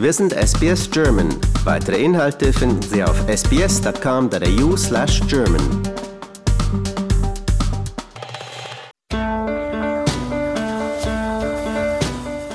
[0.00, 1.28] Wir sind SBS German.
[1.64, 5.60] Weitere Inhalte finden Sie auf sbs.com.au slash German.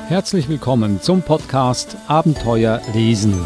[0.08, 3.40] Herzlich willkommen zum Podcast Abenteuer lesen.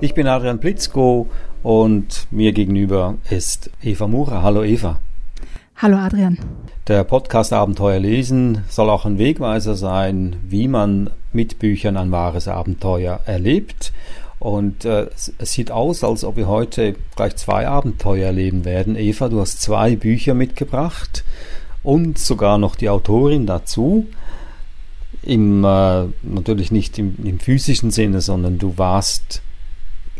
[0.00, 1.28] Ich bin Adrian Blitzko
[1.62, 4.42] und mir gegenüber ist Eva Mura.
[4.42, 4.98] Hallo Eva.
[5.76, 6.38] Hallo Adrian.
[6.88, 12.48] Der Podcast Abenteuer lesen soll auch ein Wegweiser sein, wie man mit Büchern ein wahres
[12.48, 13.92] Abenteuer erlebt.
[14.38, 18.96] Und äh, es sieht aus, als ob wir heute gleich zwei Abenteuer erleben werden.
[18.96, 21.24] Eva, du hast zwei Bücher mitgebracht
[21.84, 24.06] und sogar noch die Autorin dazu.
[25.22, 29.42] Im, äh, natürlich nicht im, im physischen Sinne, sondern du warst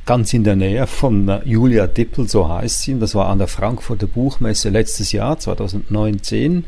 [0.07, 2.99] ganz in der Nähe von äh, Julia Dippel, so heißt sie.
[2.99, 6.65] Das war an der Frankfurter Buchmesse letztes Jahr, 2019.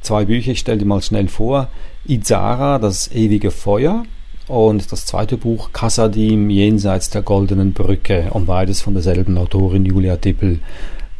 [0.00, 1.68] Zwei Bücher, ich stelle dir mal schnell vor.
[2.06, 4.04] Izara, das ewige Feuer.
[4.46, 8.30] Und das zweite Buch, Kassadim, jenseits der goldenen Brücke.
[8.32, 10.60] Und beides von derselben Autorin Julia Dippel.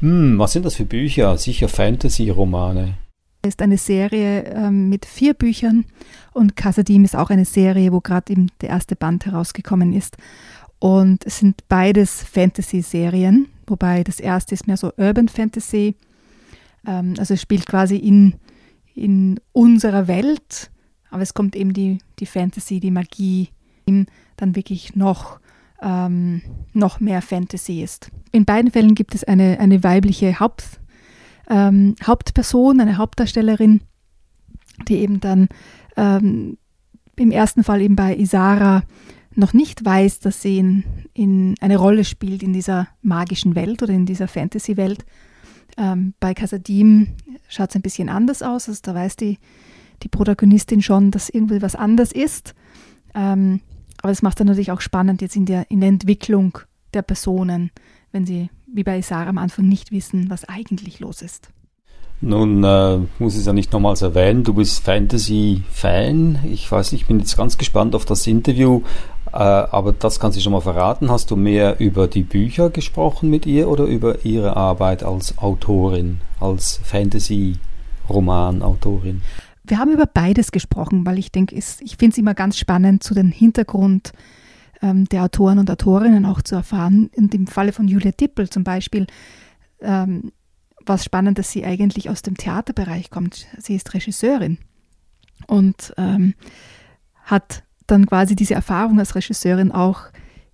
[0.01, 1.37] Hm, was sind das für Bücher?
[1.37, 2.95] Sicher Fantasy-Romane.
[3.43, 5.85] Es ist eine Serie ähm, mit vier Büchern
[6.33, 10.17] und Kassadim ist auch eine Serie, wo gerade eben der erste Band herausgekommen ist.
[10.79, 15.97] Und es sind beides Fantasy-Serien, wobei das erste ist mehr so Urban Fantasy.
[16.87, 18.35] Ähm, also es spielt quasi in,
[18.95, 20.71] in unserer Welt,
[21.11, 23.49] aber es kommt eben die, die Fantasy, die Magie,
[24.37, 25.41] dann wirklich noch,
[25.83, 28.11] ähm, noch mehr Fantasy ist.
[28.33, 30.81] In beiden Fällen gibt es eine, eine weibliche Haupt,
[31.49, 33.81] ähm, Hauptperson, eine Hauptdarstellerin,
[34.87, 35.49] die eben dann
[35.97, 36.59] ähm,
[37.17, 38.83] im ersten Fall eben bei Isara
[39.39, 43.93] noch nicht weiß, dass sie in, in eine Rolle spielt in dieser magischen Welt oder
[43.93, 45.05] in dieser Fantasy-Welt.
[45.77, 47.09] Ähm, bei Casadim
[47.49, 48.69] schaut es ein bisschen anders aus.
[48.69, 49.39] Also da weiß die,
[50.03, 52.55] die Protagonistin schon, dass irgendwie was anders ist.
[53.15, 53.61] Ähm,
[54.03, 56.59] aber es macht dann natürlich auch spannend jetzt in der, in der Entwicklung
[56.95, 57.71] der Personen,
[58.13, 61.51] wenn sie wie bei Isara am Anfang nicht wissen, was eigentlich los ist.
[62.21, 66.41] Nun äh, muss ich es ja nicht nochmals erwähnen, du bist Fantasy-Fan.
[66.51, 68.83] Ich weiß nicht, ich bin jetzt ganz gespannt auf das Interview.
[69.33, 71.11] Äh, aber das kannst du schon mal verraten.
[71.11, 76.21] Hast du mehr über die Bücher gesprochen mit ihr oder über ihre Arbeit als Autorin,
[76.41, 79.23] als Fantasy-Roman-Autorin?
[79.65, 83.13] Wir haben über beides gesprochen, weil ich denke, ich finde es immer ganz spannend, zu
[83.15, 84.13] den Hintergrund
[84.81, 87.11] ähm, der Autoren und Autorinnen auch zu erfahren.
[87.13, 89.07] In dem Falle von Julia Dippel zum Beispiel
[89.81, 90.33] ähm,
[90.87, 93.47] war es spannend, dass sie eigentlich aus dem Theaterbereich kommt.
[93.59, 94.59] Sie ist Regisseurin
[95.47, 96.35] und ähm,
[97.25, 100.03] hat dann quasi diese Erfahrung als Regisseurin auch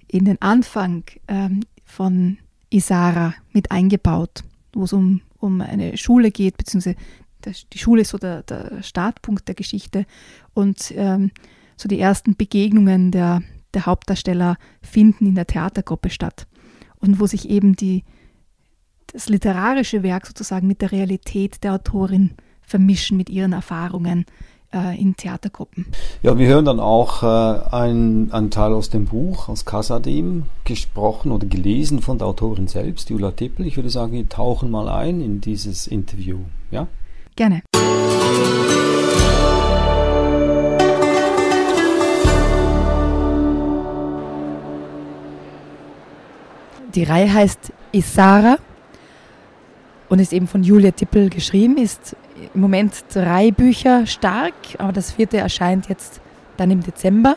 [0.08, 2.38] in den Anfang ähm, von
[2.70, 6.96] Isara mit eingebaut, wo es um, um eine Schule geht, beziehungsweise
[7.72, 10.06] die Schule ist so der, der Startpunkt der Geschichte.
[10.54, 11.30] Und ähm,
[11.76, 13.42] so die ersten Begegnungen der,
[13.74, 16.46] der Hauptdarsteller finden in der Theatergruppe statt.
[16.96, 18.04] Und wo sich eben die,
[19.08, 22.30] das literarische Werk sozusagen mit der Realität der Autorin
[22.62, 24.24] vermischen, mit ihren Erfahrungen
[24.74, 25.86] äh, in Theatergruppen.
[26.22, 31.46] Ja, wir hören dann auch äh, einen, Teil aus dem Buch, aus Casadim, gesprochen oder
[31.46, 33.66] gelesen von der Autorin selbst, Jula Tippel.
[33.66, 36.40] Ich würde sagen, wir tauchen mal ein in dieses Interview.
[36.70, 36.88] Ja?
[37.36, 37.62] Gerne.
[46.94, 48.58] Die Reihe heißt Isara
[50.09, 52.16] und ist eben von Julia Tippel geschrieben, ist
[52.54, 56.20] im Moment drei Bücher stark, aber das vierte erscheint jetzt
[56.56, 57.37] dann im Dezember.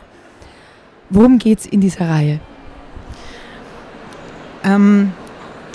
[1.10, 2.40] Worum geht es in dieser Reihe?
[4.64, 5.12] Ähm,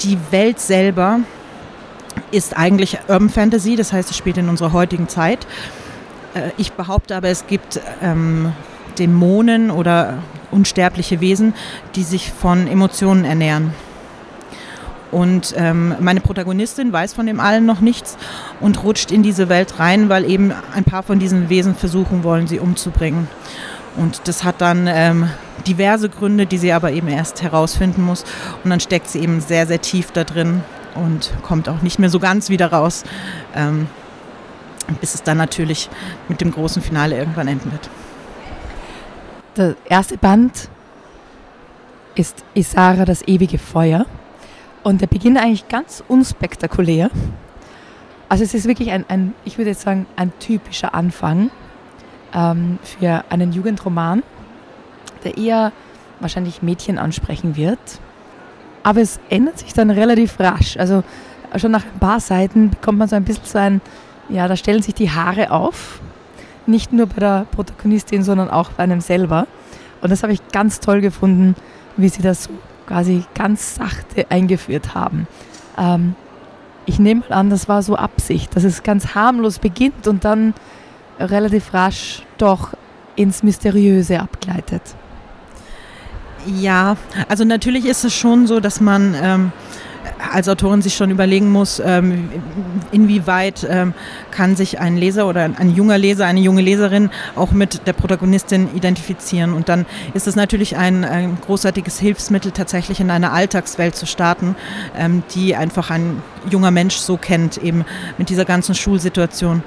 [0.02, 1.20] die Welt selber
[2.32, 5.48] ist eigentlich Urban Fantasy, das heißt, es spielt in unserer heutigen Zeit.
[6.34, 8.54] Äh, ich behaupte aber, es gibt ähm,
[9.00, 10.20] Dämonen oder
[10.52, 11.54] unsterbliche Wesen,
[11.96, 13.74] die sich von Emotionen ernähren.
[15.14, 18.18] Und ähm, meine Protagonistin weiß von dem allen noch nichts
[18.60, 22.48] und rutscht in diese Welt rein, weil eben ein paar von diesen Wesen versuchen wollen,
[22.48, 23.28] sie umzubringen.
[23.96, 25.30] Und das hat dann ähm,
[25.68, 28.24] diverse Gründe, die sie aber eben erst herausfinden muss.
[28.64, 30.64] Und dann steckt sie eben sehr, sehr tief da drin
[30.96, 33.04] und kommt auch nicht mehr so ganz wieder raus,
[33.56, 33.88] ähm,
[35.00, 35.92] bis es dann natürlich
[36.28, 37.88] mit dem großen Finale irgendwann enden wird.
[39.58, 40.70] Der erste Band
[42.16, 44.08] ist Isara, das ewige Feuer.
[44.84, 47.10] Und der beginnt eigentlich ganz unspektakulär.
[48.30, 51.52] Also es ist wirklich ein, ein ich würde jetzt sagen, ein typischer Anfang
[52.34, 54.24] ähm, für einen Jugendroman,
[55.24, 55.72] der eher
[56.20, 57.80] wahrscheinlich Mädchen ansprechen wird.
[58.84, 60.78] Aber es ändert sich dann relativ rasch.
[60.78, 61.04] Also
[61.58, 63.82] schon nach ein paar Seiten bekommt man so ein bisschen so ein,
[64.30, 66.02] ja, da stellen sich die Haare auf.
[66.66, 69.48] Nicht nur bei der Protagonistin, sondern auch bei einem selber.
[70.02, 71.56] Und das habe ich ganz toll gefunden,
[71.98, 72.50] wie sie das
[72.88, 75.28] quasi ganz sachte eingeführt haben.
[75.78, 76.16] Ähm,
[76.86, 80.54] ich nehme mal an, das war so Absicht, dass es ganz harmlos beginnt und dann
[81.20, 82.74] relativ rasch doch
[83.16, 84.82] ins Mysteriöse abgleitet.
[86.46, 86.98] Ja,
[87.30, 89.52] also natürlich ist es schon so, dass man ähm,
[90.32, 92.30] als Autorin sich schon überlegen muss, ähm,
[92.92, 93.94] inwieweit ähm,
[94.32, 98.70] kann sich ein Leser oder ein junger Leser, eine junge Leserin auch mit der Protagonistin
[98.76, 99.54] identifizieren.
[99.54, 104.56] Und dann ist es natürlich ein, ein großartiges Hilfsmittel, tatsächlich in eine Alltagswelt zu starten,
[104.98, 107.86] ähm, die einfach ein junger Mensch so kennt, eben
[108.18, 109.64] mit dieser ganzen Schulsituation.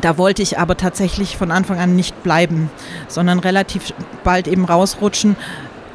[0.00, 2.70] Da wollte ich aber tatsächlich von Anfang an nicht bleiben,
[3.08, 3.94] sondern relativ
[4.24, 5.36] bald eben rausrutschen,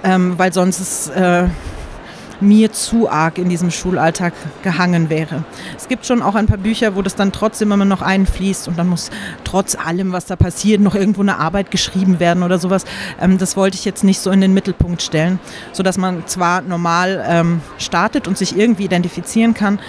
[0.04, 1.48] ähm, weil sonst es äh,
[2.42, 4.34] mir zu arg in diesem Schulalltag
[4.64, 5.44] gehangen wäre.
[5.78, 8.78] Es gibt schon auch ein paar Bücher, wo das dann trotzdem immer noch einfließt und
[8.78, 9.10] dann muss
[9.44, 12.86] trotz allem, was da passiert, noch irgendwo eine Arbeit geschrieben werden oder sowas.
[13.20, 15.40] Ähm, das wollte ich jetzt nicht so in den Mittelpunkt stellen,
[15.72, 19.80] sodass man zwar normal ähm, startet und sich irgendwie identifizieren kann,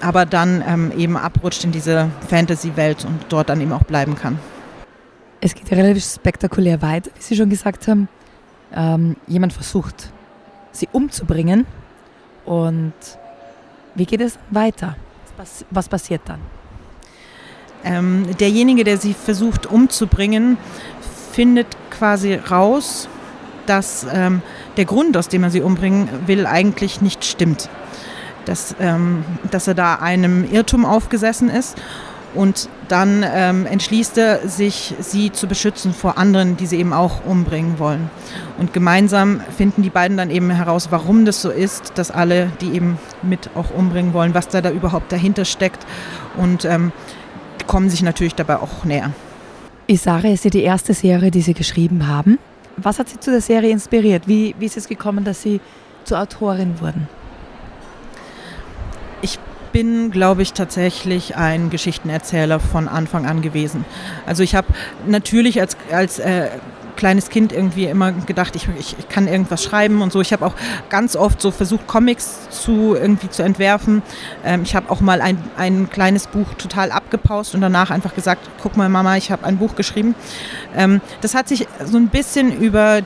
[0.00, 4.38] aber dann ähm, eben abrutscht in diese Fantasy-Welt und dort dann eben auch bleiben kann.
[5.40, 8.08] Es geht relativ spektakulär weiter, wie Sie schon gesagt haben.
[8.74, 10.12] Ähm, jemand versucht,
[10.72, 11.66] sie umzubringen.
[12.44, 12.92] Und
[13.94, 14.96] wie geht es weiter?
[15.70, 16.40] Was, passiert dann?
[17.84, 20.56] Ähm, derjenige, der sie versucht umzubringen,
[21.32, 23.08] findet quasi raus,
[23.66, 24.42] dass ähm,
[24.76, 27.68] der Grund, aus dem er sie umbringen will, eigentlich nicht stimmt
[28.44, 31.76] dass, ähm, dass er da einem Irrtum aufgesessen ist.
[32.34, 37.24] Und dann ähm, entschließt er sich, sie zu beschützen vor anderen, die sie eben auch
[37.26, 38.10] umbringen wollen.
[38.58, 42.72] Und gemeinsam finden die beiden dann eben heraus, warum das so ist, dass alle, die
[42.72, 45.86] eben mit auch umbringen wollen, was da, da überhaupt dahinter steckt.
[46.36, 46.92] Und ähm,
[47.66, 49.10] kommen sich natürlich dabei auch näher.
[49.86, 52.38] Isara ist ja die erste Serie, die Sie geschrieben haben.
[52.76, 54.26] Was hat Sie zu der Serie inspiriert?
[54.26, 55.60] Wie, wie ist es gekommen, dass Sie
[56.04, 57.08] zur Autorin wurden?
[59.72, 63.84] Bin, glaube ich, tatsächlich ein Geschichtenerzähler von Anfang an gewesen.
[64.26, 64.68] Also ich habe
[65.06, 66.48] natürlich als, als äh,
[66.96, 70.20] kleines Kind irgendwie immer gedacht, ich, ich, ich kann irgendwas schreiben und so.
[70.20, 70.54] Ich habe auch
[70.88, 74.02] ganz oft so versucht, Comics zu irgendwie zu entwerfen.
[74.44, 78.48] Ähm, ich habe auch mal ein, ein kleines Buch total abgepaust und danach einfach gesagt,
[78.62, 80.14] guck mal Mama, ich habe ein Buch geschrieben.
[80.76, 83.02] Ähm, das hat sich so ein bisschen über äh,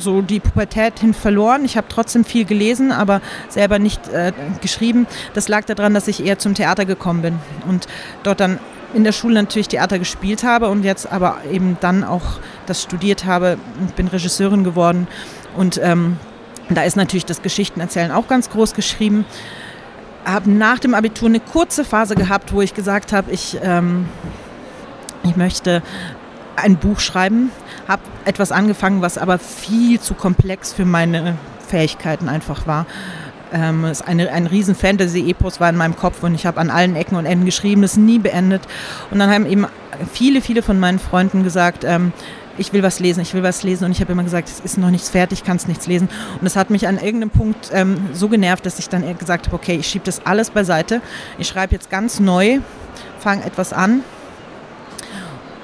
[0.00, 1.64] so die Pubertät hin verloren.
[1.64, 5.06] Ich habe trotzdem viel gelesen, aber selber nicht äh, geschrieben.
[5.34, 7.38] Das lag daran, dass ich eher zum Theater gekommen bin
[7.68, 7.86] und
[8.22, 8.58] dort dann
[8.94, 13.24] in der Schule natürlich Theater gespielt habe und jetzt aber eben dann auch das studiert
[13.24, 15.06] habe und bin Regisseurin geworden.
[15.56, 16.16] Und ähm,
[16.68, 19.24] da ist natürlich das Geschichtenerzählen auch ganz groß geschrieben.
[20.24, 24.08] Habe nach dem Abitur eine kurze Phase gehabt, wo ich gesagt habe, ich, ähm,
[25.22, 25.82] ich möchte
[26.60, 27.50] ein Buch schreiben,
[27.88, 31.36] habe etwas angefangen, was aber viel zu komplex für meine
[31.68, 32.86] Fähigkeiten einfach war.
[33.52, 36.94] Ähm, es eine, ein riesen Fantasy-Epos war in meinem Kopf und ich habe an allen
[36.94, 38.62] Ecken und Enden geschrieben, das nie beendet.
[39.10, 39.66] Und dann haben eben
[40.12, 42.12] viele, viele von meinen Freunden gesagt, ähm,
[42.58, 44.78] ich will was lesen, ich will was lesen und ich habe immer gesagt, es ist
[44.78, 46.08] noch nichts fertig, kann es nichts lesen.
[46.34, 49.56] Und das hat mich an irgendeinem Punkt ähm, so genervt, dass ich dann gesagt habe,
[49.56, 51.00] okay, ich schiebe das alles beiseite,
[51.38, 52.58] ich schreibe jetzt ganz neu,
[53.18, 54.02] fange etwas an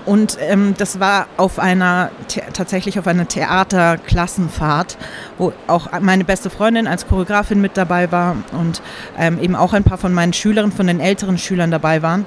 [0.06, 2.10] und ähm, das war auf einer
[2.52, 4.96] tatsächlich auf einer Theaterklassenfahrt,
[5.36, 8.80] wo auch meine beste Freundin als Choreografin mit dabei war und
[9.18, 12.24] ähm, eben auch ein paar von meinen Schülern, von den älteren Schülern dabei waren.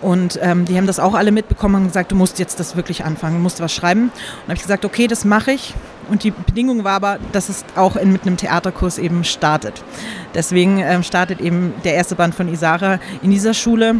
[0.00, 3.04] Und ähm, die haben das auch alle mitbekommen und gesagt, du musst jetzt das wirklich
[3.04, 4.04] anfangen, du musst was schreiben.
[4.04, 5.74] Und habe ich gesagt, okay, das mache ich.
[6.08, 9.82] Und die Bedingung war aber, dass es auch in, mit einem Theaterkurs eben startet.
[10.34, 13.96] Deswegen ähm, startet eben der erste Band von Isara in dieser Schule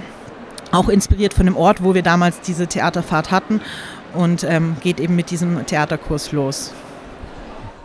[0.76, 3.61] auch inspiriert von dem Ort, wo wir damals diese Theaterfahrt hatten
[4.14, 6.73] und ähm, geht eben mit diesem Theaterkurs los.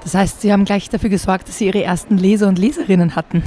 [0.03, 3.43] Das heißt, Sie haben gleich dafür gesorgt, dass Sie Ihre ersten Leser und Leserinnen hatten.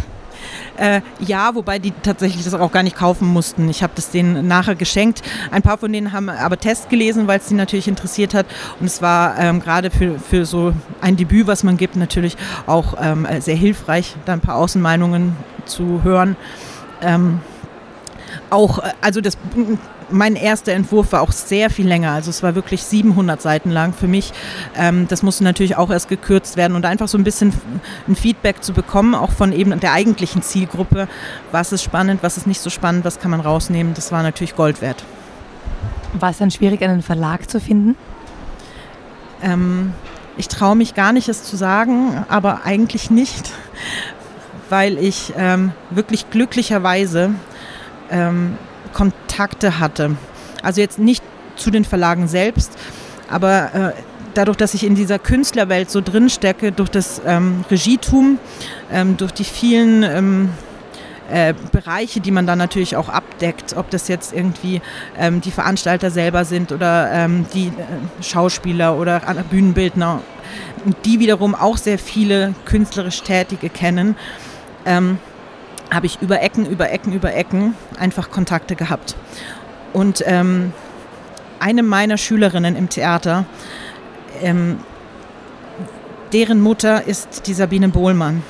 [0.76, 3.68] Äh, ja, wobei die tatsächlich das auch gar nicht kaufen mussten.
[3.68, 5.22] Ich habe das denen nachher geschenkt.
[5.50, 8.46] Ein paar von denen haben aber Test gelesen, weil es sie natürlich interessiert hat.
[8.80, 12.36] Und es war ähm, gerade für, für so ein Debüt, was man gibt, natürlich
[12.66, 16.36] auch ähm, sehr hilfreich, da ein paar Außenmeinungen zu hören.
[17.00, 17.40] Ähm,
[18.50, 19.36] auch, äh, also das,
[20.10, 22.12] mein erster Entwurf war auch sehr viel länger.
[22.12, 24.32] Also es war wirklich 700 Seiten lang für mich.
[24.76, 27.52] Ähm, das musste natürlich auch erst gekürzt werden und einfach so ein bisschen
[28.06, 31.08] ein Feedback zu bekommen, auch von eben der eigentlichen Zielgruppe.
[31.52, 33.94] Was ist spannend, was ist nicht so spannend, was kann man rausnehmen.
[33.94, 35.04] Das war natürlich Gold wert.
[36.12, 37.96] War es dann schwierig, einen Verlag zu finden?
[39.42, 39.92] Ähm,
[40.36, 43.52] Ich traue mich gar nicht, es zu sagen, aber eigentlich nicht,
[44.68, 47.30] weil ich ähm, wirklich glücklicherweise
[48.10, 48.58] ähm,
[48.92, 50.16] Kontakte hatte.
[50.62, 51.22] Also jetzt nicht
[51.56, 52.72] zu den Verlagen selbst,
[53.30, 53.92] aber äh,
[54.34, 58.38] dadurch, dass ich in dieser Künstlerwelt so drin stecke, durch das ähm, Regietum,
[58.92, 60.50] ähm, durch die vielen ähm,
[61.30, 64.82] äh, Bereiche, die man dann natürlich auch abdeckt, ob das jetzt irgendwie
[65.18, 70.20] ähm, die Veranstalter selber sind oder ähm, die äh, Schauspieler oder Bühnenbildner,
[71.04, 74.16] die wiederum auch sehr viele künstlerisch Tätige kennen,
[74.84, 75.18] ähm,
[75.94, 79.16] habe ich über Ecken, über Ecken, über Ecken einfach Kontakte gehabt.
[79.92, 80.72] Und ähm,
[81.60, 83.46] eine meiner Schülerinnen im Theater,
[84.42, 84.78] ähm,
[86.32, 88.42] deren Mutter ist die Sabine Bohlmann.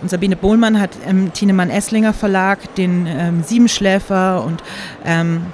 [0.00, 4.62] Und Sabine Bohlmann hat im Thienemann-Esslinger Verlag den ähm, Siebenschläfer und
[5.04, 5.46] ähm,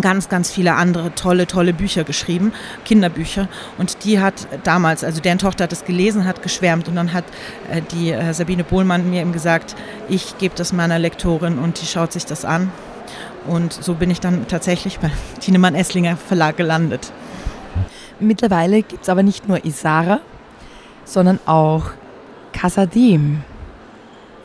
[0.00, 2.52] ganz, ganz viele andere tolle, tolle Bücher geschrieben,
[2.84, 3.48] Kinderbücher.
[3.78, 6.88] Und die hat damals, also deren Tochter hat es gelesen, hat geschwärmt.
[6.88, 7.24] Und dann hat
[7.70, 9.76] äh, die äh, Sabine Bohlmann mir eben gesagt,
[10.08, 12.72] ich gebe das meiner Lektorin und die schaut sich das an.
[13.46, 15.10] Und so bin ich dann tatsächlich bei
[15.40, 17.12] Thienemann-Esslinger Verlag gelandet.
[18.20, 20.20] Mittlerweile gibt es aber nicht nur Isara,
[21.04, 21.90] sondern auch
[22.52, 23.42] Kasadim,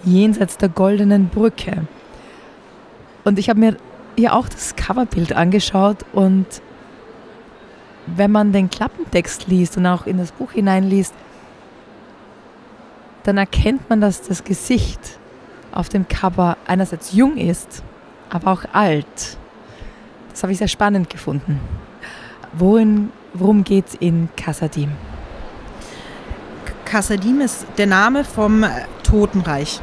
[0.03, 1.85] jenseits der goldenen Brücke.
[3.23, 3.77] Und ich habe mir
[4.19, 6.45] hier auch das Coverbild angeschaut und
[8.05, 11.13] wenn man den Klappentext liest und auch in das Buch hineinliest,
[13.23, 14.99] dann erkennt man, dass das Gesicht
[15.71, 17.83] auf dem Cover einerseits jung ist,
[18.29, 19.37] aber auch alt.
[20.31, 21.59] Das habe ich sehr spannend gefunden.
[22.53, 24.91] Wohin, worum geht es in Kasadim?
[26.85, 28.65] Kasadim ist der Name vom
[29.03, 29.79] Totenreich.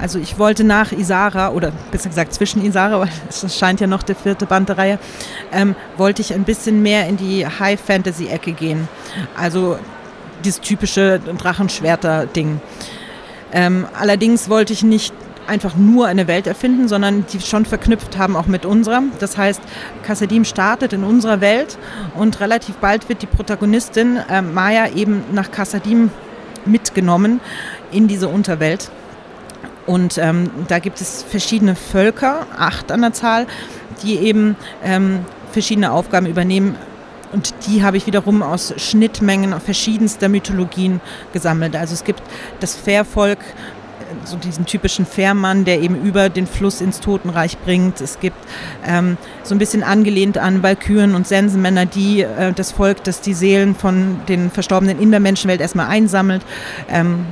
[0.00, 4.02] Also ich wollte nach Isara, oder besser gesagt zwischen Isara, weil es scheint ja noch
[4.02, 4.98] der vierte Band der Reihe,
[5.52, 8.88] ähm, wollte ich ein bisschen mehr in die High-Fantasy-Ecke gehen.
[9.36, 9.78] Also
[10.44, 12.60] dieses typische Drachenschwerter-Ding.
[13.52, 15.12] Ähm, allerdings wollte ich nicht
[15.48, 19.02] einfach nur eine Welt erfinden, sondern die schon verknüpft haben auch mit unserer.
[19.18, 19.62] Das heißt,
[20.02, 21.78] Kassadim startet in unserer Welt
[22.14, 26.10] und relativ bald wird die Protagonistin äh, Maya eben nach Kassadim
[26.66, 27.40] mitgenommen
[27.90, 28.90] in diese Unterwelt.
[29.88, 33.46] Und ähm, da gibt es verschiedene Völker, acht an der Zahl,
[34.02, 34.54] die eben
[34.84, 36.76] ähm, verschiedene Aufgaben übernehmen.
[37.32, 41.00] Und die habe ich wiederum aus Schnittmengen verschiedenster Mythologien
[41.32, 41.74] gesammelt.
[41.74, 42.22] Also es gibt
[42.60, 43.38] das Fährvolk,
[44.24, 48.02] so diesen typischen Fährmann, der eben über den Fluss ins Totenreich bringt.
[48.02, 48.36] Es gibt
[48.86, 53.32] ähm, so ein bisschen angelehnt an Walküren und Sensenmänner, die äh, das Volk, das die
[53.32, 56.42] Seelen von den Verstorbenen in der Menschenwelt erstmal einsammelt.
[56.90, 57.24] Ähm,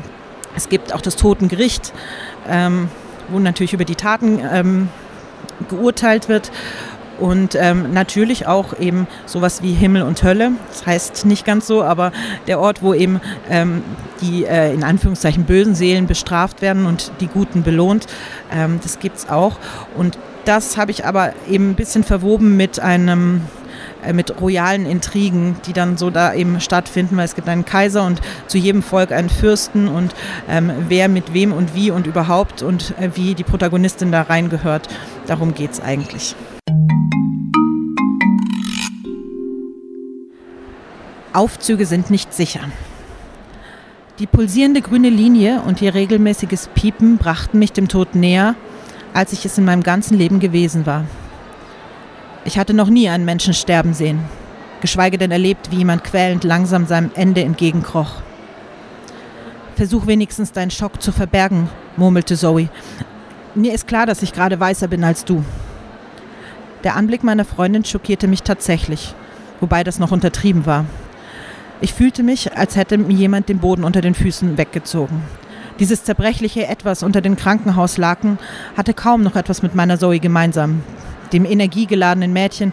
[0.57, 1.93] es gibt auch das Totengericht,
[2.49, 2.89] ähm,
[3.29, 4.89] wo natürlich über die Taten ähm,
[5.69, 6.51] geurteilt wird
[7.19, 10.53] und ähm, natürlich auch eben sowas wie Himmel und Hölle.
[10.69, 12.13] Das heißt nicht ganz so, aber
[12.47, 13.83] der Ort, wo eben ähm,
[14.21, 18.07] die äh, in Anführungszeichen bösen Seelen bestraft werden und die Guten belohnt,
[18.53, 19.59] ähm, das gibt es auch.
[19.97, 23.43] Und das habe ich aber eben ein bisschen verwoben mit einem
[24.13, 28.21] mit royalen Intrigen, die dann so da eben stattfinden, weil es gibt einen Kaiser und
[28.47, 30.15] zu jedem Volk einen Fürsten und
[30.49, 34.89] ähm, wer mit wem und wie und überhaupt und äh, wie die Protagonistin da reingehört.
[35.27, 36.35] Darum geht es eigentlich.
[41.33, 42.61] Aufzüge sind nicht sicher.
[44.19, 48.55] Die pulsierende grüne Linie und ihr regelmäßiges Piepen brachten mich dem Tod näher,
[49.13, 51.05] als ich es in meinem ganzen Leben gewesen war.
[52.47, 54.21] Ich hatte noch nie einen Menschen sterben sehen,
[54.81, 58.23] geschweige denn erlebt, wie jemand quälend langsam seinem Ende entgegenkroch.
[59.75, 62.69] Versuch wenigstens deinen Schock zu verbergen, murmelte Zoe.
[63.57, 65.45] Mir ist klar, dass ich gerade weißer bin als du.
[66.85, 69.13] Der Anblick meiner Freundin schockierte mich tatsächlich,
[69.59, 70.85] wobei das noch untertrieben war.
[71.81, 75.21] Ich fühlte mich, als hätte mir jemand den Boden unter den Füßen weggezogen.
[75.81, 78.39] Dieses zerbrechliche Etwas unter den Krankenhauslaken
[78.77, 80.85] hatte kaum noch etwas mit meiner Zoe gemeinsam.
[81.33, 82.73] Dem energiegeladenen Mädchen,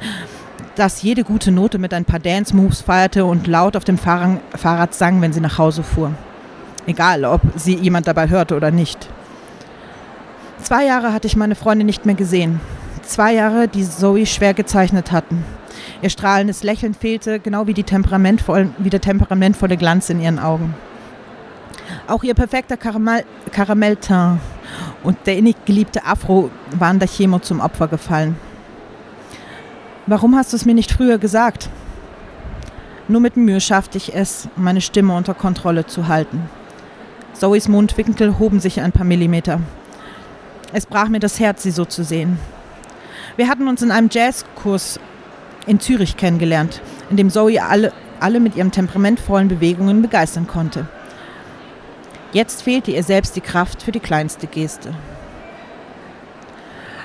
[0.76, 5.22] das jede gute Note mit ein paar Dance-Moves feierte und laut auf dem Fahrrad sang,
[5.22, 6.12] wenn sie nach Hause fuhr.
[6.86, 9.08] Egal, ob sie jemand dabei hörte oder nicht.
[10.62, 12.60] Zwei Jahre hatte ich meine Freundin nicht mehr gesehen.
[13.04, 15.44] Zwei Jahre, die Zoe schwer gezeichnet hatten.
[16.02, 20.74] Ihr strahlendes Lächeln fehlte, genau wie, wie der temperamentvolle Glanz in ihren Augen.
[22.08, 24.40] Auch ihr perfekter Karamell, Karamellteint
[25.04, 28.36] und der innig geliebte Afro waren der Chemo zum Opfer gefallen.
[30.06, 31.70] Warum hast du es mir nicht früher gesagt?
[33.08, 36.50] Nur mit Mühe schaffte ich es, meine Stimme unter Kontrolle zu halten.
[37.34, 39.62] Zoes Mundwinkel hoben sich ein paar Millimeter.
[40.74, 42.38] Es brach mir das Herz, sie so zu sehen.
[43.38, 45.00] Wir hatten uns in einem Jazzkurs
[45.68, 50.88] in Zürich kennengelernt, in dem Zoe alle, alle mit ihren temperamentvollen Bewegungen begeistern konnte.
[52.34, 54.96] Jetzt fehlte ihr selbst die Kraft für die kleinste Geste.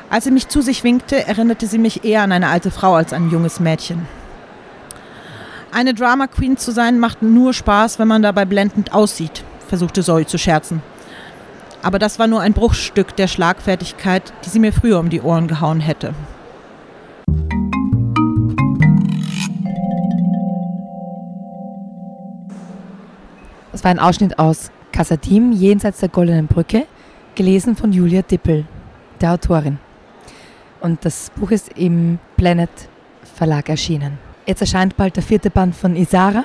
[0.09, 3.13] Als sie mich zu sich winkte, erinnerte sie mich eher an eine alte Frau als
[3.13, 4.09] an ein junges Mädchen.
[5.71, 10.25] Eine Drama Queen zu sein macht nur Spaß, wenn man dabei blendend aussieht, versuchte Zoe
[10.25, 10.81] zu scherzen.
[11.83, 15.47] Aber das war nur ein Bruchstück der Schlagfertigkeit, die sie mir früher um die Ohren
[15.47, 16.15] gehauen hätte.
[23.73, 26.87] Das war ein Ausschnitt aus Kassadim jenseits der Goldenen Brücke,
[27.35, 28.67] gelesen von Julia Dippel,
[29.21, 29.79] der Autorin.
[30.81, 32.71] Und das Buch ist im Planet
[33.35, 34.19] Verlag erschienen.
[34.47, 36.45] Jetzt erscheint bald der vierte Band von Isara.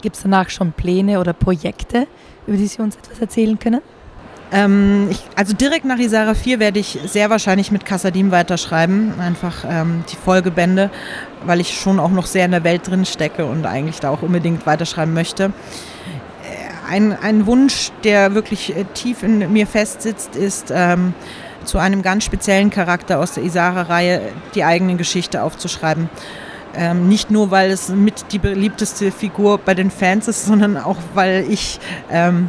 [0.00, 2.06] Gibt es danach schon Pläne oder Projekte,
[2.46, 3.82] über die Sie uns etwas erzählen können?
[4.52, 9.18] Ähm, ich, also direkt nach Isara 4 werde ich sehr wahrscheinlich mit Kassadim weiterschreiben.
[9.18, 10.90] Einfach ähm, die Folgebände,
[11.46, 14.22] weil ich schon auch noch sehr in der Welt drin stecke und eigentlich da auch
[14.22, 15.52] unbedingt weiterschreiben möchte.
[16.92, 21.14] Ein, ein Wunsch, der wirklich äh, tief in mir festsitzt, ist ähm,
[21.64, 24.20] zu einem ganz speziellen Charakter aus der Isara-Reihe
[24.54, 26.10] die eigene Geschichte aufzuschreiben.
[26.74, 30.98] Ähm, nicht nur, weil es mit die beliebteste Figur bei den Fans ist, sondern auch,
[31.14, 31.80] weil ich
[32.10, 32.48] ähm,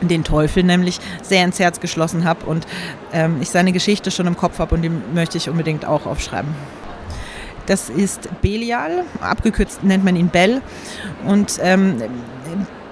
[0.00, 2.66] den Teufel nämlich sehr ins Herz geschlossen habe und
[3.12, 6.52] ähm, ich seine Geschichte schon im Kopf habe und die möchte ich unbedingt auch aufschreiben.
[7.66, 10.62] Das ist Belial, abgekürzt nennt man ihn Bell
[11.24, 12.02] und ähm,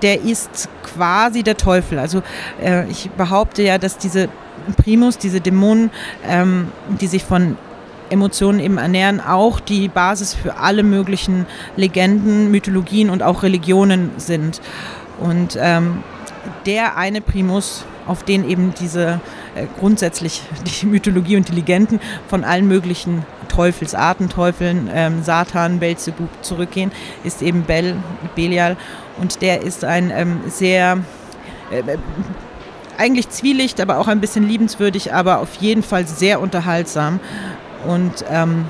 [0.02, 1.99] der ist quasi der Teufel.
[1.99, 2.23] Also
[2.62, 4.28] äh, ich behaupte ja, dass diese
[4.76, 5.90] Primus, diese Dämonen,
[6.26, 6.69] ähm,
[7.00, 7.57] die sich von
[8.11, 14.61] Emotionen eben ernähren, auch die Basis für alle möglichen Legenden, Mythologien und auch Religionen sind.
[15.21, 16.02] Und ähm,
[16.66, 19.21] der eine Primus, auf den eben diese
[19.79, 20.43] grundsätzlich
[20.83, 26.93] die Mythologie und die Legenden von allen möglichen Teufelsarten, Teufeln, ähm, Satan, Belzebub zurückgehen,
[27.25, 27.97] ist eben Bel,
[28.35, 28.76] Belial.
[29.19, 30.99] Und der ist ein ähm, sehr
[31.71, 31.97] äh,
[32.99, 37.18] eigentlich zwielicht, aber auch ein bisschen liebenswürdig, aber auf jeden Fall sehr unterhaltsam
[37.87, 38.66] und ähm,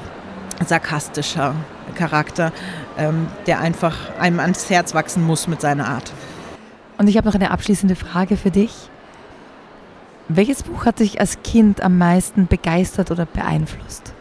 [0.65, 1.55] sarkastischer
[1.95, 2.53] Charakter,
[2.97, 6.13] ähm, der einfach einem ans Herz wachsen muss mit seiner Art.
[6.99, 8.90] Und ich habe noch eine abschließende Frage für dich.
[10.33, 14.13] Welches Buch hat dich als Kind am meisten begeistert oder beeinflusst?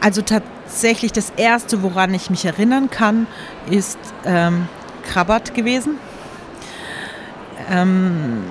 [0.00, 3.28] Also tatsächlich das erste, woran ich mich erinnern kann,
[3.70, 4.66] ist ähm,
[5.04, 5.98] Krabat gewesen.
[7.70, 8.42] Ähm,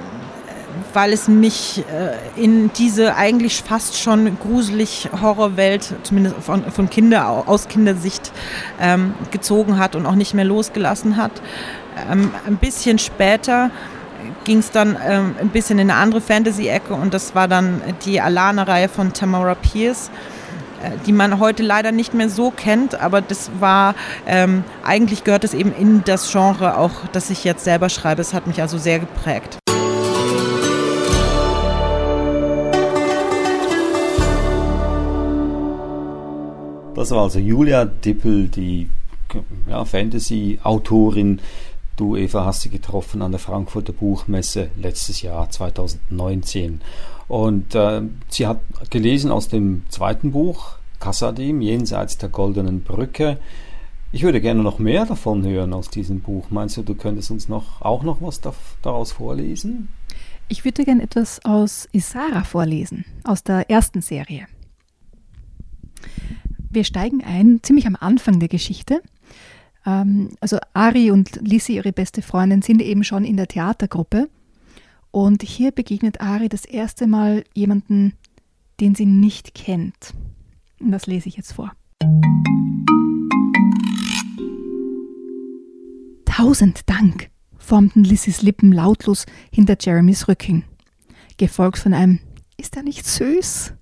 [0.94, 7.28] weil es mich äh, in diese eigentlich fast schon gruselig Horrorwelt, zumindest von, von Kinder,
[7.48, 8.32] aus Kindersicht,
[8.80, 11.42] ähm, gezogen hat und auch nicht mehr losgelassen hat.
[12.12, 13.72] Ähm, ein bisschen später
[14.44, 18.22] ging es dann ähm, ein bisschen in eine andere Fantasy-Ecke und das war dann die
[18.22, 20.10] Alana-Reihe von Tamara Pierce
[20.84, 23.96] äh, die man heute leider nicht mehr so kennt, aber das war,
[24.28, 28.22] ähm, eigentlich gehört es eben in das Genre auch, das ich jetzt selber schreibe.
[28.22, 29.60] Es hat mich also sehr geprägt.
[36.96, 38.90] Das war also Julia Dippel, die
[39.68, 41.40] ja, Fantasy-Autorin.
[41.96, 46.82] Du, Eva, hast sie getroffen an der Frankfurter Buchmesse letztes Jahr, 2019.
[47.28, 53.38] Und äh, sie hat gelesen aus dem zweiten Buch, Kassadim, Jenseits der goldenen Brücke.
[54.12, 56.50] Ich würde gerne noch mehr davon hören aus diesem Buch.
[56.50, 58.42] Meinst du, du könntest uns noch, auch noch was
[58.82, 59.90] daraus vorlesen?
[60.48, 64.48] Ich würde gerne etwas aus Isara vorlesen, aus der ersten Serie.
[66.70, 69.02] Wir steigen ein, ziemlich am Anfang der Geschichte.
[69.86, 74.30] Ähm, also Ari und Lissy, ihre beste Freundin, sind eben schon in der Theatergruppe.
[75.12, 78.14] Und hier begegnet Ari das erste Mal jemanden,
[78.80, 80.14] den sie nicht kennt.
[80.80, 81.72] Und das lese ich jetzt vor.
[86.26, 90.66] Tausend Dank, formten Lissys Lippen lautlos hinter Jeremys Rücken,
[91.38, 92.20] gefolgt von einem
[92.58, 93.74] Ist er nicht süß?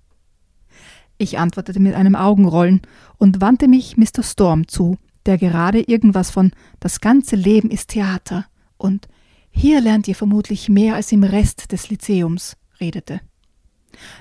[1.17, 2.81] Ich antwortete mit einem Augenrollen
[3.17, 4.21] und wandte mich Mr.
[4.21, 8.45] Storm zu, der gerade irgendwas von Das ganze Leben ist Theater
[8.77, 9.07] und
[9.53, 13.19] Hier lernt ihr vermutlich mehr als im Rest des Lyzeums redete.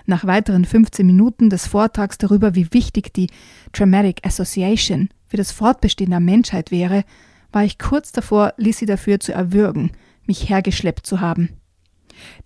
[0.06, 3.28] Nach weiteren 15 Minuten des Vortrags darüber, wie wichtig die
[3.72, 7.04] Dramatic Association für das Fortbestehen der Menschheit wäre,
[7.52, 9.92] war ich kurz davor, Lissy dafür zu erwürgen,
[10.26, 11.50] mich hergeschleppt zu haben.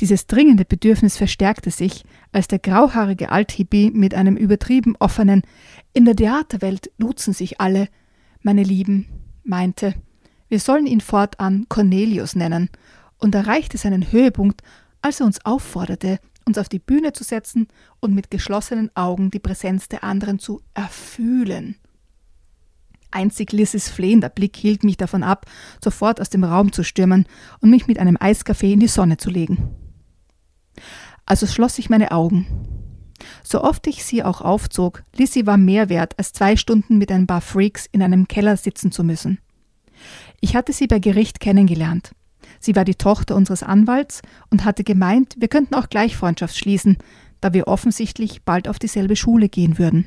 [0.01, 5.43] Dieses dringende Bedürfnis verstärkte sich, als der grauhaarige Althippie mit einem übertrieben offenen
[5.93, 7.89] In der Theaterwelt duzen sich alle,
[8.45, 9.07] meine Lieben,
[9.43, 9.95] meinte,
[10.49, 12.71] wir sollen ihn fortan Cornelius nennen,
[13.19, 14.63] und erreichte seinen Höhepunkt,
[15.01, 17.69] als er uns aufforderte, uns auf die Bühne zu setzen
[18.01, 21.77] und mit geschlossenen Augen die Präsenz der anderen zu erfühlen.
[23.11, 25.47] Einzig Lissys flehender Blick hielt mich davon ab,
[25.83, 27.27] sofort aus dem Raum zu stürmen
[27.61, 29.75] und mich mit einem Eiskaffee in die Sonne zu legen.
[31.25, 32.74] Also schloss ich meine Augen.
[33.47, 37.27] So oft ich sie auch aufzog, Lissy war mehr wert, als zwei Stunden mit ein
[37.27, 39.39] paar Freaks in einem Keller sitzen zu müssen.
[40.41, 42.13] Ich hatte sie bei Gericht kennengelernt.
[42.59, 46.97] Sie war die Tochter unseres Anwalts und hatte gemeint, wir könnten auch gleich Freundschaft schließen,
[47.41, 50.07] da wir offensichtlich bald auf dieselbe Schule gehen würden.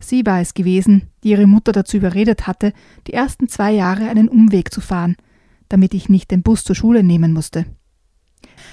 [0.00, 2.72] Sie war es gewesen, die ihre Mutter dazu überredet hatte,
[3.06, 5.16] die ersten zwei Jahre einen Umweg zu fahren,
[5.68, 7.66] damit ich nicht den Bus zur Schule nehmen musste.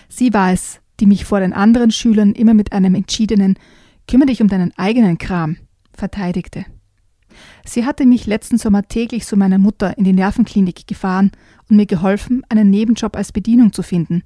[0.08, 3.58] Sie war es, die mich vor den anderen Schülern immer mit einem entschiedenen
[4.08, 5.58] Kümmere dich um deinen eigenen Kram
[5.94, 6.66] verteidigte.
[7.66, 11.32] Sie hatte mich letzten Sommer täglich zu meiner Mutter in die Nervenklinik gefahren
[11.70, 14.24] und mir geholfen, einen Nebenjob als Bedienung zu finden,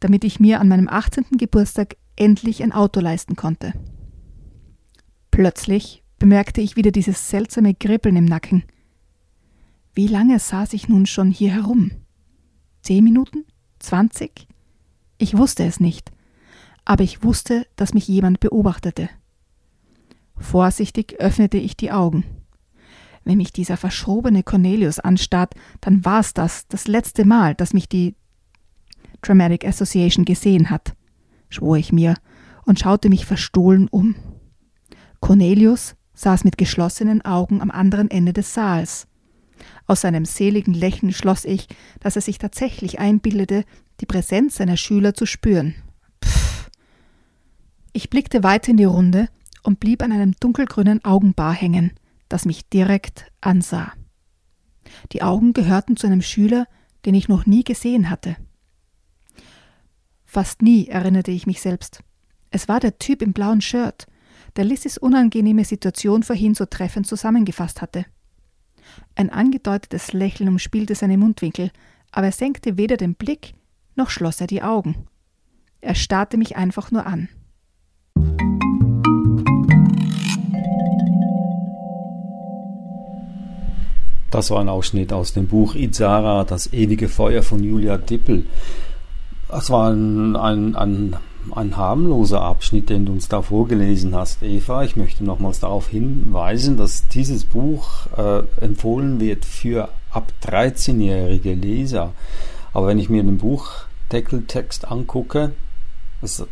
[0.00, 1.24] damit ich mir an meinem 18.
[1.38, 3.72] Geburtstag endlich ein Auto leisten konnte.
[5.30, 8.64] Plötzlich bemerkte ich wieder dieses seltsame Kribbeln im Nacken.
[9.94, 11.92] Wie lange saß ich nun schon hier herum?
[12.82, 13.44] Zehn Minuten?
[13.78, 14.48] Zwanzig?
[15.18, 16.10] Ich wusste es nicht,
[16.84, 19.08] aber ich wusste, dass mich jemand beobachtete.
[20.36, 22.24] Vorsichtig öffnete ich die Augen.
[23.24, 27.88] Wenn mich dieser verschrobene Cornelius anstarrt, dann war es das, das letzte Mal, dass mich
[27.88, 28.14] die
[29.22, 30.94] Dramatic Association gesehen hat,
[31.48, 32.14] schwor ich mir
[32.64, 34.14] und schaute mich verstohlen um.
[35.20, 39.06] Cornelius saß mit geschlossenen Augen am anderen Ende des Saals.
[39.86, 41.68] Aus seinem seligen Lächeln schloss ich,
[42.00, 43.64] dass er sich tatsächlich einbildete,
[44.00, 45.74] die Präsenz seiner Schüler zu spüren.
[46.22, 46.70] Pff.
[47.92, 49.28] Ich blickte weiter in die Runde
[49.62, 51.92] und blieb an einem dunkelgrünen Augenbar hängen,
[52.28, 53.92] das mich direkt ansah.
[55.12, 56.66] Die Augen gehörten zu einem Schüler,
[57.04, 58.36] den ich noch nie gesehen hatte.
[60.24, 62.00] Fast nie erinnerte ich mich selbst.
[62.50, 64.06] Es war der Typ im blauen Shirt,
[64.56, 68.06] der Lissys unangenehme Situation vorhin so treffend zusammengefasst hatte.
[69.14, 71.70] Ein angedeutetes Lächeln umspielte seine Mundwinkel,
[72.12, 73.54] aber er senkte weder den Blick
[73.96, 75.06] noch schloss er die Augen.
[75.80, 77.28] Er starrte mich einfach nur an.
[84.34, 88.46] Das war ein Ausschnitt aus dem Buch Izara, das ewige Feuer von Julia Dippel.
[89.48, 91.16] Das war ein, ein, ein,
[91.54, 94.82] ein harmloser Abschnitt, den du uns da vorgelesen hast, Eva.
[94.82, 102.12] Ich möchte nochmals darauf hinweisen, dass dieses Buch äh, empfohlen wird für ab 13-jährige Leser.
[102.74, 105.52] Aber wenn ich mir den Buchdeckeltext angucke,
[106.20, 106.44] das,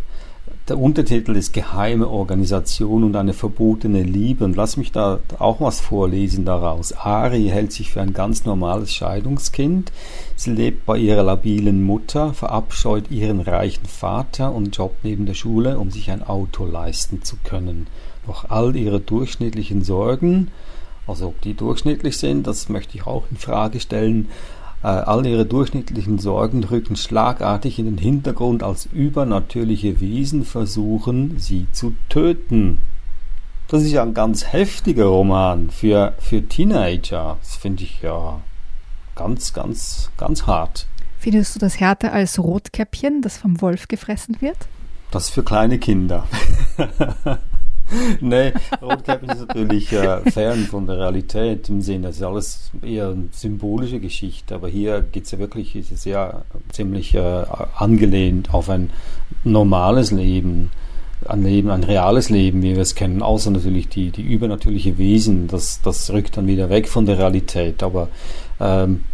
[0.69, 4.45] der Untertitel ist Geheime Organisation und eine verbotene Liebe.
[4.45, 6.93] Und lass mich da auch was vorlesen daraus.
[6.93, 9.93] Ari hält sich für ein ganz normales Scheidungskind.
[10.37, 15.79] Sie lebt bei ihrer labilen Mutter, verabscheut ihren reichen Vater und jobbt neben der Schule,
[15.79, 17.89] um sich ein Auto leisten zu können.
[18.27, 20.53] Doch all ihre durchschnittlichen Sorgen,
[21.09, 24.29] also ob die durchschnittlich sind, das möchte ich auch in Frage stellen,
[24.89, 31.95] all ihre durchschnittlichen Sorgen rücken schlagartig in den Hintergrund, als übernatürliche Wesen versuchen, sie zu
[32.09, 32.79] töten.
[33.69, 37.39] Das ist ja ein ganz heftiger Roman für, für Teenager.
[37.41, 38.41] Das finde ich ja
[39.15, 40.87] ganz, ganz, ganz hart.
[41.19, 44.57] Findest du das härter als Rotkäppchen, das vom Wolf gefressen wird?
[45.13, 46.25] Das für kleine Kinder.
[48.21, 53.09] nee, Rotkäppchen ist natürlich äh, fern von der Realität im Sinne, das ist alles eher
[53.09, 57.45] eine symbolische Geschichte, aber hier geht es ja wirklich, ist es ja ziemlich äh,
[57.77, 58.91] angelehnt auf ein
[59.45, 60.71] normales Leben,
[61.27, 65.49] ein Leben, ein reales Leben, wie wir es kennen, außer natürlich die, die übernatürliche Wesen,
[65.49, 68.09] das, das rückt dann wieder weg von der Realität, aber
[68.61, 69.05] ähm,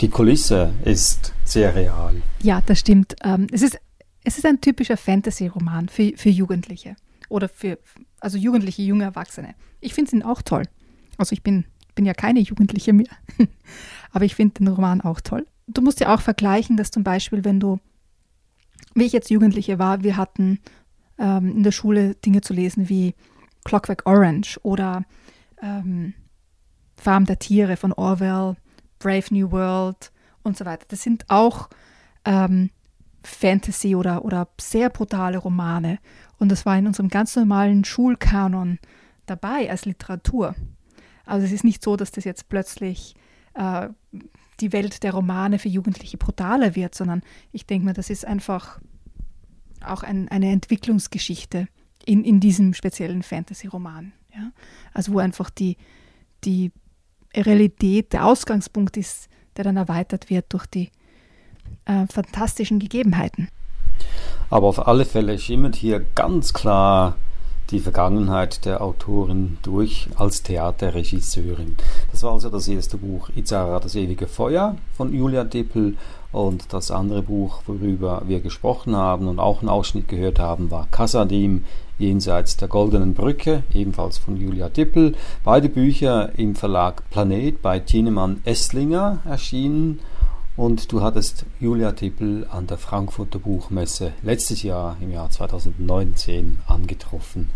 [0.00, 2.22] die Kulisse ist sehr real.
[2.42, 3.16] Ja, das stimmt.
[3.24, 3.78] Ähm, es, ist,
[4.24, 6.96] es ist ein typischer Fantasy-Roman für, für Jugendliche
[7.28, 7.78] oder für
[8.20, 9.54] also Jugendliche, junge Erwachsene.
[9.80, 10.64] Ich finde ihn auch toll.
[11.16, 13.10] Also ich bin, bin ja keine Jugendliche mehr,
[14.12, 15.46] aber ich finde den Roman auch toll.
[15.66, 17.78] Du musst ja auch vergleichen, dass zum Beispiel, wenn du,
[18.94, 20.60] wie ich jetzt Jugendliche war, wir hatten
[21.18, 23.14] ähm, in der Schule Dinge zu lesen wie
[23.64, 25.04] Clockwork Orange oder
[25.60, 26.14] ähm,
[26.96, 28.56] Farm der Tiere von Orwell,
[28.98, 30.10] Brave New World
[30.42, 30.86] und so weiter.
[30.88, 31.68] Das sind auch
[32.24, 32.70] ähm,
[33.28, 35.98] Fantasy oder, oder sehr brutale Romane.
[36.38, 38.78] Und das war in unserem ganz normalen Schulkanon
[39.26, 40.54] dabei als Literatur.
[41.24, 43.14] Also es ist nicht so, dass das jetzt plötzlich
[43.54, 43.88] äh,
[44.60, 48.80] die Welt der Romane für Jugendliche brutaler wird, sondern ich denke mir, das ist einfach
[49.80, 51.68] auch ein, eine Entwicklungsgeschichte
[52.04, 54.12] in, in diesem speziellen Fantasy-Roman.
[54.34, 54.52] Ja?
[54.92, 55.76] Also wo einfach die,
[56.44, 56.72] die
[57.36, 60.90] Realität der Ausgangspunkt ist, der dann erweitert wird durch die
[61.84, 63.48] äh, fantastischen Gegebenheiten.
[64.50, 67.16] Aber auf alle Fälle schimmert hier ganz klar
[67.70, 71.76] die Vergangenheit der Autorin durch als Theaterregisseurin.
[72.10, 75.96] Das war also das erste Buch Izara, das ewige Feuer von Julia Dippel.
[76.30, 80.86] Und das andere Buch, worüber wir gesprochen haben und auch einen Ausschnitt gehört haben, war
[80.90, 81.64] Kasadim,
[81.98, 85.16] Jenseits der goldenen Brücke, ebenfalls von Julia Dippel.
[85.42, 89.98] Beide Bücher im Verlag Planet bei Tienemann Esslinger erschienen.
[90.58, 97.48] Und du hattest Julia Dippel an der Frankfurter Buchmesse letztes Jahr, im Jahr 2019, angetroffen.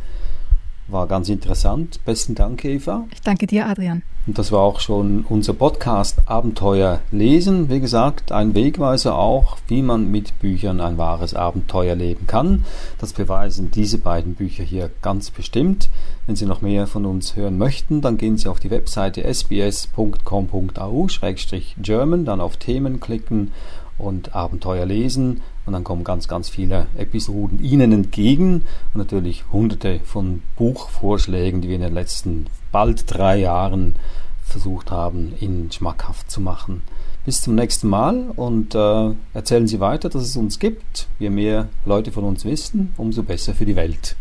[0.88, 2.00] War ganz interessant.
[2.04, 3.04] Besten Dank, Eva.
[3.12, 4.02] Ich danke dir, Adrian.
[4.26, 7.68] Und das war auch schon unser Podcast Abenteuer lesen.
[7.68, 12.64] Wie gesagt, ein Wegweiser auch, wie man mit Büchern ein wahres Abenteuer leben kann.
[12.98, 15.90] Das beweisen diese beiden Bücher hier ganz bestimmt.
[16.26, 22.24] Wenn Sie noch mehr von uns hören möchten, dann gehen Sie auf die Webseite sbs.com.au-german,
[22.24, 23.50] dann auf Themen klicken
[23.98, 30.00] und Abenteuer lesen und dann kommen ganz, ganz viele Episoden Ihnen entgegen und natürlich hunderte
[30.04, 33.96] von Buchvorschlägen, die wir in den letzten bald drei Jahren
[34.44, 36.82] versucht haben, Ihnen schmackhaft zu machen.
[37.24, 41.06] Bis zum nächsten Mal und äh, erzählen Sie weiter, dass es uns gibt.
[41.20, 44.16] Je mehr Leute von uns wissen, umso besser für die Welt.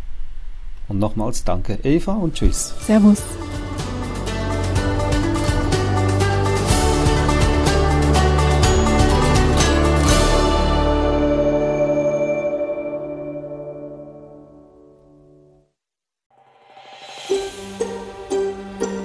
[0.87, 2.75] Und nochmals danke Eva und tschüss.
[2.85, 3.23] Servus.